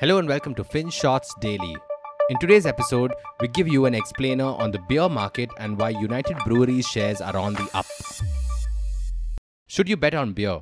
Hello 0.00 0.18
and 0.18 0.28
welcome 0.28 0.54
to 0.54 0.62
Finshots 0.62 1.26
Daily. 1.40 1.76
In 2.30 2.38
today's 2.38 2.66
episode, 2.66 3.12
we 3.40 3.48
give 3.48 3.66
you 3.66 3.84
an 3.84 3.94
explainer 3.94 4.44
on 4.44 4.70
the 4.70 4.78
beer 4.88 5.08
market 5.08 5.50
and 5.58 5.76
why 5.76 5.88
United 5.88 6.36
Breweries 6.46 6.86
shares 6.86 7.20
are 7.20 7.36
on 7.36 7.54
the 7.54 7.68
up. 7.74 7.84
Should 9.66 9.88
you 9.88 9.96
bet 9.96 10.14
on 10.14 10.34
beer? 10.34 10.60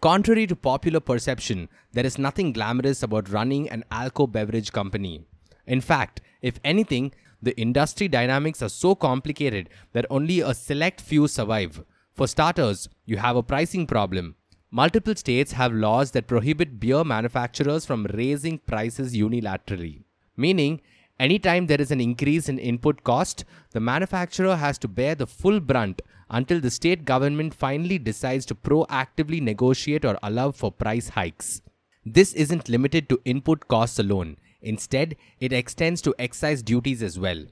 Contrary 0.00 0.46
to 0.46 0.54
popular 0.54 1.00
perception, 1.00 1.68
there 1.94 2.06
is 2.06 2.16
nothing 2.16 2.52
glamorous 2.52 3.02
about 3.02 3.28
running 3.28 3.68
an 3.70 3.82
alco 3.90 4.30
beverage 4.30 4.70
company. 4.70 5.26
In 5.66 5.80
fact, 5.80 6.20
if 6.40 6.60
anything, 6.62 7.12
the 7.42 7.60
industry 7.60 8.06
dynamics 8.06 8.62
are 8.62 8.68
so 8.68 8.94
complicated 8.94 9.68
that 9.94 10.06
only 10.10 10.38
a 10.38 10.54
select 10.54 11.00
few 11.00 11.26
survive. 11.26 11.82
For 12.12 12.28
starters, 12.28 12.88
you 13.04 13.16
have 13.16 13.34
a 13.34 13.42
pricing 13.42 13.88
problem. 13.88 14.36
Multiple 14.76 15.14
states 15.14 15.52
have 15.52 15.72
laws 15.72 16.10
that 16.10 16.26
prohibit 16.26 16.80
beer 16.80 17.04
manufacturers 17.04 17.86
from 17.86 18.06
raising 18.06 18.58
prices 18.58 19.14
unilaterally. 19.14 20.02
Meaning, 20.36 20.80
anytime 21.20 21.68
there 21.68 21.80
is 21.80 21.92
an 21.92 22.00
increase 22.00 22.48
in 22.48 22.58
input 22.58 23.04
cost, 23.04 23.44
the 23.70 23.78
manufacturer 23.78 24.56
has 24.56 24.76
to 24.78 24.88
bear 24.88 25.14
the 25.14 25.28
full 25.28 25.60
brunt 25.60 26.02
until 26.28 26.58
the 26.58 26.72
state 26.72 27.04
government 27.04 27.54
finally 27.54 27.98
decides 27.98 28.44
to 28.46 28.56
proactively 28.56 29.40
negotiate 29.40 30.04
or 30.04 30.18
allow 30.24 30.50
for 30.50 30.72
price 30.72 31.10
hikes. 31.10 31.62
This 32.04 32.32
isn't 32.32 32.68
limited 32.68 33.08
to 33.10 33.20
input 33.24 33.68
costs 33.68 34.00
alone. 34.00 34.38
Instead, 34.60 35.14
it 35.38 35.52
extends 35.52 36.02
to 36.02 36.16
excise 36.18 36.64
duties 36.64 37.00
as 37.00 37.16
well. 37.16 37.44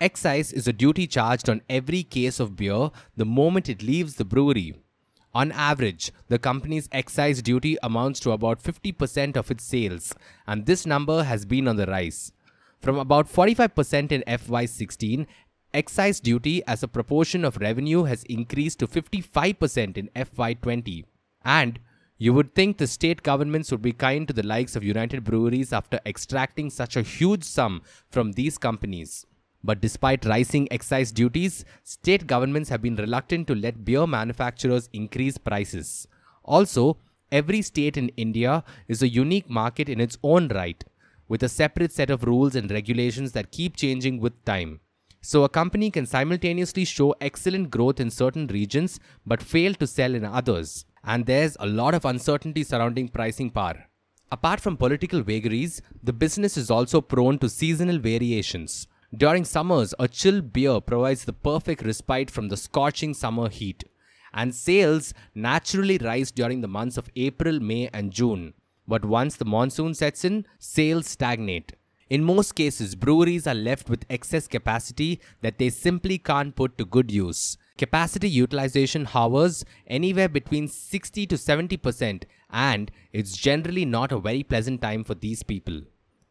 Excise 0.00 0.50
is 0.50 0.66
a 0.66 0.72
duty 0.72 1.06
charged 1.06 1.50
on 1.50 1.60
every 1.68 2.02
case 2.02 2.40
of 2.40 2.56
beer 2.56 2.88
the 3.18 3.26
moment 3.26 3.68
it 3.68 3.82
leaves 3.82 4.14
the 4.14 4.24
brewery. 4.24 4.74
On 5.34 5.50
average, 5.50 6.12
the 6.28 6.38
company's 6.38 6.88
excise 6.92 7.42
duty 7.42 7.76
amounts 7.82 8.20
to 8.20 8.30
about 8.30 8.62
50% 8.62 9.36
of 9.36 9.50
its 9.50 9.64
sales, 9.64 10.14
and 10.46 10.64
this 10.64 10.86
number 10.86 11.24
has 11.24 11.44
been 11.44 11.66
on 11.66 11.74
the 11.74 11.86
rise. 11.86 12.30
From 12.80 12.98
about 12.98 13.26
45% 13.26 14.12
in 14.12 14.22
FY16, 14.28 15.26
excise 15.72 16.20
duty 16.20 16.62
as 16.66 16.84
a 16.84 16.88
proportion 16.88 17.44
of 17.44 17.56
revenue 17.56 18.04
has 18.04 18.22
increased 18.24 18.78
to 18.78 18.86
55% 18.86 19.96
in 19.96 20.08
FY20. 20.14 21.04
And 21.44 21.80
you 22.16 22.32
would 22.32 22.54
think 22.54 22.78
the 22.78 22.86
state 22.86 23.24
governments 23.24 23.72
would 23.72 23.82
be 23.82 23.92
kind 23.92 24.28
to 24.28 24.34
the 24.34 24.46
likes 24.46 24.76
of 24.76 24.84
United 24.84 25.24
Breweries 25.24 25.72
after 25.72 25.98
extracting 26.06 26.70
such 26.70 26.94
a 26.96 27.02
huge 27.02 27.42
sum 27.42 27.82
from 28.08 28.32
these 28.32 28.56
companies. 28.56 29.26
But 29.66 29.80
despite 29.80 30.26
rising 30.26 30.68
excise 30.70 31.10
duties, 31.10 31.64
state 31.82 32.26
governments 32.26 32.68
have 32.68 32.82
been 32.82 32.96
reluctant 32.96 33.46
to 33.46 33.54
let 33.54 33.84
beer 33.84 34.06
manufacturers 34.06 34.90
increase 34.92 35.38
prices. 35.38 36.06
Also, 36.44 36.98
every 37.32 37.62
state 37.62 37.96
in 37.96 38.10
India 38.10 38.62
is 38.88 39.02
a 39.02 39.08
unique 39.08 39.48
market 39.48 39.88
in 39.88 40.00
its 40.00 40.18
own 40.22 40.48
right, 40.48 40.84
with 41.28 41.42
a 41.42 41.48
separate 41.48 41.92
set 41.92 42.10
of 42.10 42.24
rules 42.24 42.54
and 42.54 42.70
regulations 42.70 43.32
that 43.32 43.52
keep 43.52 43.74
changing 43.74 44.20
with 44.20 44.44
time. 44.44 44.80
So, 45.22 45.44
a 45.44 45.48
company 45.48 45.90
can 45.90 46.04
simultaneously 46.04 46.84
show 46.84 47.14
excellent 47.22 47.70
growth 47.70 47.98
in 47.98 48.10
certain 48.10 48.46
regions 48.48 49.00
but 49.24 49.42
fail 49.42 49.72
to 49.74 49.86
sell 49.86 50.14
in 50.14 50.26
others. 50.26 50.84
And 51.02 51.24
there's 51.24 51.56
a 51.58 51.66
lot 51.66 51.94
of 51.94 52.04
uncertainty 52.04 52.64
surrounding 52.64 53.08
pricing 53.08 53.48
power. 53.48 53.86
Apart 54.30 54.60
from 54.60 54.76
political 54.76 55.22
vagaries, 55.22 55.80
the 56.02 56.12
business 56.12 56.58
is 56.58 56.70
also 56.70 57.00
prone 57.00 57.38
to 57.38 57.48
seasonal 57.48 57.98
variations. 57.98 58.86
During 59.16 59.44
summers, 59.44 59.94
a 59.98 60.08
chill 60.08 60.40
beer 60.40 60.80
provides 60.80 61.24
the 61.24 61.32
perfect 61.32 61.84
respite 61.84 62.30
from 62.30 62.48
the 62.48 62.56
scorching 62.56 63.14
summer 63.14 63.48
heat, 63.48 63.84
and 64.32 64.52
sales 64.52 65.14
naturally 65.34 65.98
rise 65.98 66.32
during 66.32 66.62
the 66.62 66.68
months 66.68 66.96
of 66.96 67.10
April, 67.14 67.60
May, 67.60 67.88
and 67.92 68.10
June. 68.10 68.54
But 68.88 69.04
once 69.04 69.36
the 69.36 69.44
monsoon 69.44 69.94
sets 69.94 70.24
in, 70.24 70.46
sales 70.58 71.06
stagnate. 71.06 71.74
In 72.10 72.24
most 72.24 72.52
cases, 72.56 72.96
breweries 72.96 73.46
are 73.46 73.54
left 73.54 73.88
with 73.88 74.04
excess 74.10 74.48
capacity 74.48 75.20
that 75.42 75.58
they 75.58 75.70
simply 75.70 76.18
can't 76.18 76.56
put 76.56 76.76
to 76.78 76.84
good 76.84 77.12
use. 77.12 77.56
Capacity 77.78 78.28
utilization 78.28 79.04
hovers 79.04 79.64
anywhere 79.86 80.28
between 80.28 80.66
60 80.66 81.26
to 81.26 81.36
70%, 81.36 82.24
and 82.50 82.90
it's 83.12 83.36
generally 83.36 83.84
not 83.84 84.12
a 84.12 84.18
very 84.18 84.42
pleasant 84.42 84.82
time 84.82 85.04
for 85.04 85.14
these 85.14 85.42
people. 85.44 85.82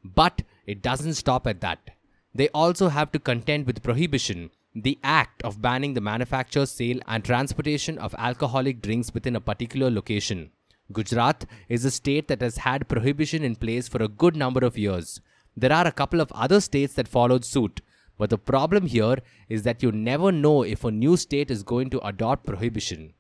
But 0.04 0.42
it 0.66 0.82
doesn't 0.82 1.14
stop 1.14 1.48
at 1.48 1.62
that. 1.62 1.92
They 2.36 2.50
also 2.50 2.90
have 2.90 3.12
to 3.12 3.20
contend 3.20 3.68
with 3.68 3.84
prohibition, 3.84 4.50
the 4.74 4.98
act 5.04 5.44
of 5.44 5.62
banning 5.62 5.94
the 5.94 6.02
manufacture, 6.02 6.66
sale, 6.66 7.00
and 7.08 7.24
transportation 7.24 8.00
of 8.00 8.16
alcoholic 8.18 8.82
drinks 8.82 9.14
within 9.14 9.36
a 9.36 9.42
particular 9.42 9.92
location. 9.92 10.52
Gujarat 10.92 11.46
is 11.70 11.86
a 11.86 11.92
state 11.92 12.28
that 12.28 12.42
has 12.42 12.58
had 12.58 12.90
prohibition 12.90 13.44
in 13.44 13.56
place 13.56 13.88
for 13.88 14.02
a 14.02 14.08
good 14.08 14.36
number 14.36 14.66
of 14.66 14.78
years. 14.78 15.22
There 15.56 15.72
are 15.72 15.86
a 15.86 15.92
couple 15.92 16.22
of 16.22 16.32
other 16.32 16.60
states 16.60 16.96
that 16.96 17.08
followed 17.08 17.46
suit, 17.46 17.82
but 18.18 18.32
the 18.32 18.38
problem 18.38 18.88
here 18.88 19.18
is 19.48 19.64
that 19.64 19.84
you 19.84 19.92
never 19.92 20.32
know 20.32 20.64
if 20.64 20.84
a 20.84 20.92
new 20.92 21.18
state 21.18 21.52
is 21.52 21.62
going 21.62 21.92
to 21.92 22.06
adopt 22.06 22.46
prohibition. 22.46 23.14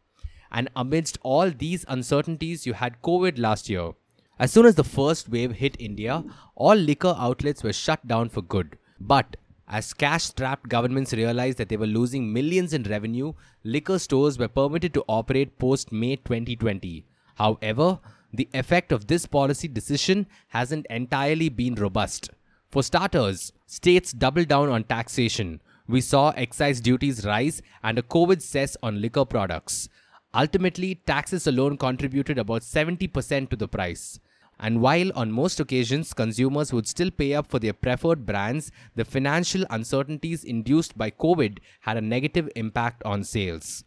And 0.52 0.70
amidst 0.76 1.20
all 1.22 1.52
these 1.52 1.86
uncertainties, 1.88 2.66
you 2.66 2.74
had 2.74 3.02
COVID 3.02 3.38
last 3.38 3.70
year. 3.70 3.92
As 4.40 4.52
soon 4.52 4.66
as 4.66 4.76
the 4.76 4.84
first 4.84 5.30
wave 5.30 5.54
hit 5.54 5.76
India, 5.80 6.24
all 6.56 6.76
liquor 6.76 7.16
outlets 7.18 7.64
were 7.64 7.74
shut 7.74 8.08
down 8.08 8.30
for 8.30 8.42
good. 8.42 8.78
But 9.00 9.36
as 9.68 9.94
cash 9.94 10.24
strapped 10.24 10.70
governments 10.70 11.14
realized 11.14 11.58
that 11.58 11.70
they 11.70 11.78
were 11.78 11.88
losing 11.88 12.32
millions 12.32 12.74
in 12.74 12.84
revenue, 12.84 13.34
liquor 13.64 13.98
stores 13.98 14.38
were 14.38 14.48
permitted 14.48 14.94
to 14.94 15.06
operate 15.08 15.58
post 15.58 15.92
May 15.92 16.18
2020. 16.18 17.06
However, 17.36 18.00
the 18.34 18.50
effect 18.54 18.92
of 18.92 19.08
this 19.08 19.26
policy 19.26 19.68
decision 19.68 20.28
hasn't 20.50 20.86
entirely 20.90 21.50
been 21.50 21.76
robust. 21.76 22.30
For 22.70 22.84
starters, 22.84 23.54
states 23.68 24.12
doubled 24.12 24.48
down 24.48 24.70
on 24.70 24.84
taxation. 24.84 25.62
We 25.88 26.02
saw 26.02 26.32
excise 26.32 26.82
duties 26.82 27.26
rise 27.26 27.62
and 27.84 28.00
a 28.00 28.04
COVID 28.04 28.42
cess 28.42 28.76
on 28.82 29.02
liquor 29.02 29.26
products. 29.26 29.90
Ultimately, 30.34 30.96
taxes 30.96 31.46
alone 31.46 31.78
contributed 31.78 32.40
about 32.40 32.64
70% 32.64 33.50
to 33.50 33.56
the 33.56 33.68
price. 33.68 34.20
And 34.60 34.82
while 34.82 35.12
on 35.16 35.32
most 35.32 35.60
occasions 35.60 36.14
consumers 36.14 36.72
would 36.72 36.88
still 36.88 37.12
pay 37.12 37.34
up 37.34 37.48
for 37.50 37.60
their 37.60 37.74
preferred 37.74 38.26
brands, 38.26 38.72
the 38.96 39.06
financial 39.06 39.66
uncertainties 39.70 40.44
induced 40.44 40.98
by 40.98 41.12
COVID 41.12 41.60
had 41.82 41.98
a 41.98 42.02
negative 42.02 42.50
impact 42.56 43.04
on 43.04 43.24
sales. 43.24 43.84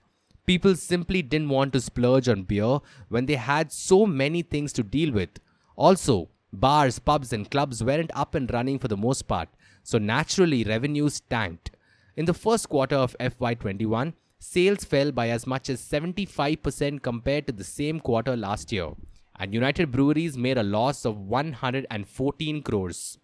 People 0.46 0.76
simply 0.76 1.22
didn't 1.22 1.48
want 1.48 1.72
to 1.72 1.80
splurge 1.80 2.28
on 2.28 2.44
beer 2.44 2.78
when 3.08 3.26
they 3.26 3.34
had 3.34 3.72
so 3.72 4.06
many 4.06 4.42
things 4.42 4.72
to 4.74 4.82
deal 4.82 5.12
with. 5.12 5.30
Also, 5.76 6.28
bars, 6.52 6.98
pubs, 6.98 7.32
and 7.32 7.50
clubs 7.50 7.82
weren't 7.82 8.10
up 8.14 8.34
and 8.34 8.52
running 8.52 8.78
for 8.78 8.88
the 8.88 8.96
most 8.96 9.22
part, 9.22 9.48
so 9.82 9.98
naturally 9.98 10.62
revenues 10.62 11.20
tanked. 11.28 11.70
In 12.16 12.26
the 12.26 12.34
first 12.34 12.68
quarter 12.68 12.96
of 12.96 13.16
FY21, 13.18 14.14
sales 14.38 14.84
fell 14.84 15.10
by 15.10 15.30
as 15.30 15.46
much 15.46 15.68
as 15.68 15.80
75% 15.82 17.02
compared 17.02 17.46
to 17.46 17.52
the 17.52 17.64
same 17.64 17.98
quarter 17.98 18.36
last 18.36 18.72
year 18.72 18.90
and 19.38 19.54
United 19.54 19.90
Breweries 19.90 20.36
made 20.36 20.58
a 20.58 20.62
loss 20.62 21.04
of 21.04 21.18
114 21.18 22.62
crores. 22.62 23.18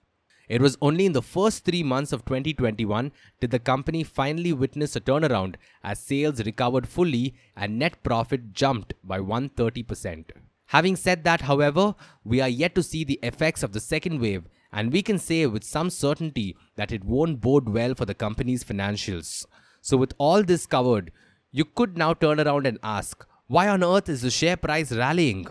It 0.49 0.61
was 0.61 0.77
only 0.83 1.06
in 1.06 1.12
the 1.12 1.23
first 1.23 1.65
three 1.65 1.83
months 1.83 2.12
of 2.12 2.25
2021 2.25 3.12
did 3.41 3.50
the 3.50 3.59
company 3.59 4.05
finally 4.05 4.53
witness 4.53 4.95
a 4.97 5.00
turnaround 5.00 5.55
as 5.83 5.99
sales 5.99 6.45
recovered 6.45 6.89
fully 6.89 7.34
and 7.56 7.78
net 7.78 8.03
profit 8.03 8.53
jumped 8.53 8.93
by 9.03 9.19
130%. 9.19 10.27
Having 10.67 10.97
said 10.97 11.25
that, 11.25 11.43
however, 11.43 11.95
we 12.25 12.41
are 12.41 12.49
yet 12.49 12.75
to 12.75 12.83
see 12.83 13.05
the 13.05 13.21
effects 13.23 13.62
of 13.62 13.73
the 13.73 13.81
second 13.81 14.21
wave, 14.21 14.44
and 14.73 14.93
we 14.93 15.03
can 15.03 15.19
say 15.19 15.47
with 15.47 15.65
some 15.65 15.91
certainty 15.91 16.56
that 16.77 16.93
it 16.93 17.05
won't 17.05 17.41
bode 17.41 17.69
well 17.69 17.94
for 17.94 18.06
the 18.06 18.15
company's 18.15 18.65
financials. 18.65 19.44
So, 19.83 19.97
with 19.99 20.15
all 20.17 20.43
this 20.43 20.65
covered, 20.65 21.12
you 21.50 21.67
could 21.67 21.99
now 21.99 22.15
turn 22.15 22.41
around 22.41 22.67
and 22.67 22.79
ask, 22.83 23.27
why 23.49 23.69
on 23.69 23.84
earth 23.84 24.09
is 24.09 24.23
the 24.23 24.31
share 24.31 24.56
price 24.56 24.93
rallying? 24.93 25.47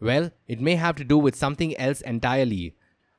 Well, 0.00 0.30
it 0.46 0.60
may 0.60 0.76
have 0.76 0.96
to 0.96 1.04
do 1.04 1.16
with 1.16 1.34
something 1.34 1.76
else 1.78 2.00
entirely. 2.02 2.74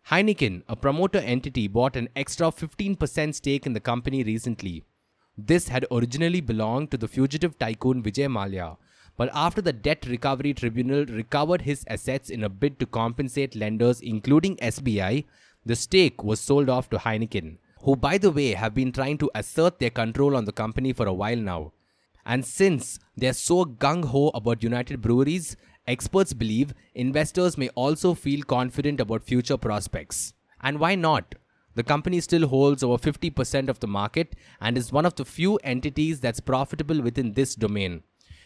Heineken, 0.09 0.63
a 0.67 0.75
promoter 0.75 1.19
entity, 1.19 1.67
bought 1.67 1.95
an 1.95 2.09
extra 2.15 2.47
15% 2.47 3.35
stake 3.35 3.65
in 3.65 3.73
the 3.73 3.79
company 3.79 4.23
recently. 4.23 4.85
This 5.37 5.67
had 5.67 5.85
originally 5.91 6.41
belonged 6.41 6.91
to 6.91 6.97
the 6.97 7.07
fugitive 7.07 7.57
tycoon 7.59 8.01
Vijay 8.03 8.27
Mallya, 8.27 8.77
but 9.17 9.29
after 9.33 9.61
the 9.61 9.73
Debt 9.73 10.05
Recovery 10.07 10.53
Tribunal 10.53 11.05
recovered 11.05 11.63
his 11.63 11.83
assets 11.87 12.29
in 12.29 12.43
a 12.43 12.49
bid 12.49 12.79
to 12.79 12.85
compensate 12.85 13.55
lenders, 13.55 13.99
including 13.99 14.55
SBI, 14.57 15.25
the 15.65 15.75
stake 15.75 16.23
was 16.23 16.39
sold 16.39 16.69
off 16.69 16.89
to 16.91 16.97
Heineken, 16.97 17.57
who, 17.81 17.95
by 17.95 18.17
the 18.17 18.31
way, 18.31 18.53
have 18.53 18.73
been 18.73 18.91
trying 18.91 19.17
to 19.17 19.31
assert 19.35 19.79
their 19.79 19.89
control 19.89 20.35
on 20.35 20.45
the 20.45 20.51
company 20.51 20.93
for 20.93 21.07
a 21.07 21.13
while 21.13 21.35
now. 21.37 21.73
And 22.25 22.45
since 22.45 22.99
they're 23.15 23.33
so 23.33 23.65
gung 23.65 24.05
ho 24.05 24.29
about 24.29 24.63
United 24.63 25.01
Breweries, 25.01 25.57
Experts 25.87 26.33
believe 26.33 26.73
investors 26.95 27.57
may 27.57 27.69
also 27.69 28.13
feel 28.13 28.43
confident 28.43 28.99
about 28.99 29.23
future 29.23 29.55
prospects. 29.55 30.33
And 30.61 30.79
why 30.79 30.95
not? 30.95 31.35
The 31.75 31.83
company 31.83 32.19
still 32.19 32.47
holds 32.47 32.83
over 32.83 32.97
50% 32.97 33.69
of 33.69 33.79
the 33.79 33.87
market 33.87 34.35
and 34.59 34.77
is 34.77 34.91
one 34.91 35.05
of 35.05 35.15
the 35.15 35.23
few 35.23 35.55
entities 35.57 36.19
that's 36.19 36.41
profitable 36.41 37.01
within 37.01 37.33
this 37.33 37.55
domain. 37.55 38.03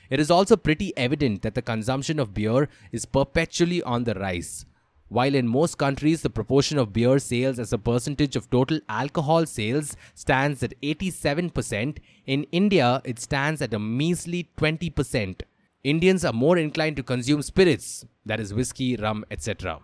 It 0.09 0.19
is 0.19 0.29
also 0.29 0.55
pretty 0.57 0.95
evident 0.97 1.41
that 1.41 1.55
the 1.55 1.61
consumption 1.61 2.19
of 2.19 2.33
beer 2.33 2.67
is 2.91 3.05
perpetually 3.05 3.81
on 3.81 4.03
the 4.03 4.13
rise. 4.13 4.65
While 5.07 5.33
in 5.33 5.47
most 5.47 5.77
countries, 5.77 6.21
the 6.21 6.29
proportion 6.29 6.77
of 6.77 6.93
beer 6.93 7.19
sales 7.19 7.57
as 7.57 7.73
a 7.73 7.77
percentage 7.77 8.35
of 8.35 8.49
total 8.49 8.79
alcohol 8.87 9.45
sales 9.45 9.95
stands 10.13 10.61
at 10.61 10.79
87%, 10.81 11.97
in 12.25 12.43
India 12.51 13.01
it 13.03 13.19
stands 13.19 13.61
at 13.61 13.73
a 13.73 13.79
measly 13.79 14.49
20%. 14.57 15.41
Indians 15.83 16.23
are 16.23 16.33
more 16.33 16.57
inclined 16.57 16.95
to 16.97 17.03
consume 17.03 17.41
spirits, 17.41 18.05
that 18.25 18.39
is, 18.39 18.53
whiskey, 18.53 18.95
rum, 18.95 19.25
etc. 19.31 19.79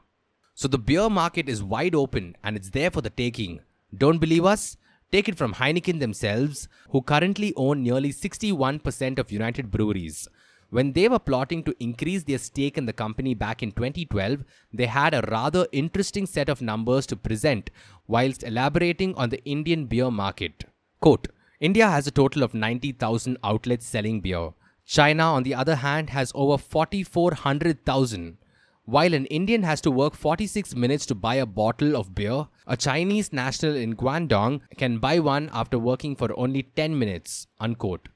So 0.53 0.67
the 0.67 0.77
beer 0.77 1.09
market 1.09 1.49
is 1.49 1.63
wide 1.63 1.95
open 1.95 2.35
and 2.43 2.55
it's 2.55 2.69
there 2.69 2.91
for 2.91 3.01
the 3.01 3.09
taking. 3.09 3.61
Don't 3.95 4.19
believe 4.19 4.45
us? 4.45 4.77
Take 5.11 5.27
it 5.27 5.37
from 5.37 5.55
Heineken 5.55 5.99
themselves, 5.99 6.67
who 6.89 7.01
currently 7.01 7.51
own 7.55 7.81
nearly 7.81 8.11
61% 8.11 9.17
of 9.17 9.31
United 9.31 9.71
Breweries. 9.71 10.27
When 10.69 10.91
they 10.91 11.07
were 11.07 11.17
plotting 11.17 11.63
to 11.63 11.75
increase 11.79 12.23
their 12.23 12.37
stake 12.37 12.77
in 12.77 12.85
the 12.85 12.93
company 12.93 13.33
back 13.33 13.63
in 13.63 13.71
2012, 13.71 14.43
they 14.73 14.85
had 14.85 15.13
a 15.13 15.25
rather 15.31 15.65
interesting 15.71 16.25
set 16.25 16.49
of 16.49 16.61
numbers 16.61 17.07
to 17.07 17.15
present 17.15 17.71
whilst 18.05 18.43
elaborating 18.43 19.15
on 19.15 19.29
the 19.29 19.43
Indian 19.45 19.85
beer 19.85 20.11
market. 20.11 20.65
Quote, 20.99 21.29
India 21.59 21.89
has 21.89 22.05
a 22.05 22.11
total 22.11 22.43
of 22.43 22.53
90,000 22.53 23.37
outlets 23.43 23.85
selling 23.85 24.21
beer. 24.21 24.49
China, 24.87 25.23
on 25.23 25.43
the 25.43 25.53
other 25.53 25.75
hand, 25.75 26.11
has 26.11 26.31
over 26.33 26.57
4400,000. 26.57 28.37
While 28.85 29.13
an 29.13 29.25
Indian 29.25 29.63
has 29.63 29.81
to 29.81 29.91
work 29.91 30.15
46 30.15 30.73
minutes 30.75 31.05
to 31.07 31.13
buy 31.13 31.35
a 31.35 31.45
bottle 31.45 31.97
of 31.97 32.15
beer, 32.15 32.47
a 32.65 32.77
Chinese 32.77 33.33
national 33.33 33.75
in 33.75 33.97
Guangdong 33.97 34.61
can 34.77 34.99
buy 34.99 35.19
one 35.19 35.49
after 35.51 35.77
working 35.77 36.15
for 36.15 36.39
only 36.39 36.63
10 36.63 36.97
minutes. 36.97 37.47
Unquote. 37.59 38.07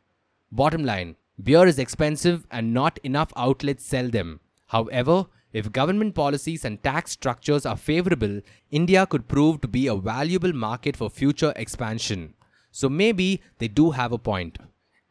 Bottom 0.50 0.86
line 0.86 1.18
Beer 1.44 1.68
is 1.68 1.78
expensive 1.78 2.48
and 2.50 2.74
not 2.74 3.00
enough 3.04 3.34
outlets 3.36 3.86
sell 3.86 4.08
them. 4.08 4.40
However, 4.68 5.26
if 5.52 5.74
government 5.74 6.16
policies 6.16 6.64
and 6.64 6.82
tax 6.82 7.12
structures 7.12 7.66
are 7.66 7.76
favorable, 7.76 8.40
India 8.70 9.06
could 9.06 9.28
prove 9.28 9.60
to 9.60 9.68
be 9.68 9.88
a 9.88 9.96
valuable 9.96 10.54
market 10.54 10.96
for 10.96 11.10
future 11.10 11.52
expansion. 11.58 12.34
So 12.72 12.88
maybe 12.88 13.42
they 13.58 13.68
do 13.68 13.92
have 13.92 14.14
a 14.14 14.18
point. 14.18 14.58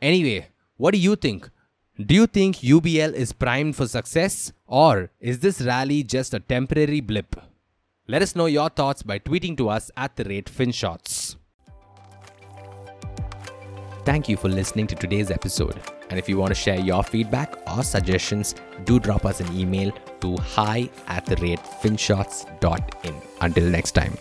Anyway, 0.01 0.49
what 0.81 0.95
do 0.95 0.99
you 0.99 1.15
think? 1.15 1.51
Do 2.07 2.15
you 2.15 2.27
think 2.27 2.57
UBL 2.57 3.13
is 3.13 3.35
primed 3.35 3.77
for 3.77 3.87
success 3.87 4.51
or 4.67 5.11
is 5.21 5.41
this 5.41 5.61
rally 5.61 6.03
just 6.03 6.33
a 6.33 6.41
temporary 6.41 7.01
blip? 7.01 7.37
Let 8.09 8.23
us 8.23 8.35
know 8.35 8.47
your 8.47 8.71
thoughts 8.71 9.03
by 9.03 9.19
tweeting 9.19 9.59
to 9.59 9.69
us 9.69 9.91
at 9.95 10.17
the 10.17 10.25
rate 10.25 10.47
FinShots. 10.47 11.37
Thank 14.07 14.31
you 14.31 14.39
for 14.39 14.49
listening 14.49 14.87
to 14.87 14.95
today's 14.95 15.31
episode. 15.31 15.79
And 16.09 16.19
if 16.19 16.31
you 16.31 16.39
want 16.39 16.51
to 16.53 16.55
share 16.55 16.81
your 16.81 17.03
feedback 17.03 17.59
or 17.71 17.83
suggestions, 17.83 18.55
do 18.85 18.99
drop 18.99 19.27
us 19.27 19.41
an 19.41 19.55
email 19.55 19.93
to 20.23 20.37
hi 20.39 20.89
at 21.09 21.27
the 21.27 21.37
rate 21.37 21.63
finshots.in. 21.83 23.15
Until 23.43 23.65
next 23.65 23.93
time. 23.93 24.17